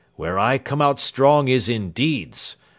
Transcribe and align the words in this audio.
Where 0.15 0.39
I 0.39 0.57
come 0.57 0.81
out 0.81 0.99
strong 0.99 1.47
is 1.47 1.69
in 1.69 1.91
deeds. 1.91 2.57